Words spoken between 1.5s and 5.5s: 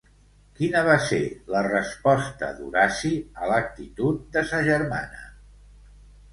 la resposta d'Horaci a l'actitud de sa germana?